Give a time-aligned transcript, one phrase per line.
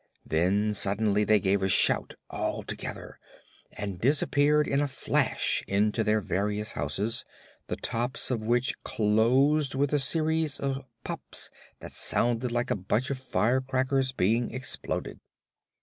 [0.25, 3.19] Then suddenly they gave a shout, all together,
[3.77, 7.23] and disappeared in a flash into their various houses,
[7.67, 11.51] the tops of which closed with a series of pops
[11.81, 15.19] that sounded like a bunch of firecrackers being exploded.